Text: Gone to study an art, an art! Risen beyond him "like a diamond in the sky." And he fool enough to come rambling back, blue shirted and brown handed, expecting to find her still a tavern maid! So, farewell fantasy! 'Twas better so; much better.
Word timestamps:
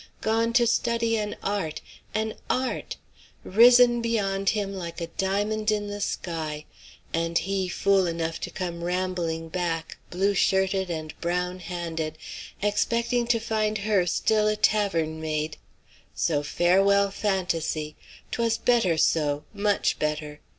Gone 0.21 0.51
to 0.53 0.65
study 0.65 1.15
an 1.17 1.35
art, 1.43 1.79
an 2.15 2.33
art! 2.49 2.97
Risen 3.43 4.01
beyond 4.01 4.49
him 4.49 4.73
"like 4.73 4.99
a 4.99 5.05
diamond 5.15 5.69
in 5.69 5.89
the 5.89 6.01
sky." 6.01 6.65
And 7.13 7.37
he 7.37 7.67
fool 7.67 8.07
enough 8.07 8.39
to 8.41 8.49
come 8.49 8.83
rambling 8.83 9.47
back, 9.49 9.97
blue 10.09 10.33
shirted 10.33 10.89
and 10.89 11.13
brown 11.21 11.59
handed, 11.59 12.17
expecting 12.63 13.27
to 13.27 13.39
find 13.39 13.77
her 13.77 14.07
still 14.07 14.47
a 14.47 14.55
tavern 14.55 15.21
maid! 15.21 15.57
So, 16.15 16.41
farewell 16.41 17.11
fantasy! 17.11 17.95
'Twas 18.31 18.57
better 18.57 18.97
so; 18.97 19.43
much 19.53 19.99
better. 19.99 20.39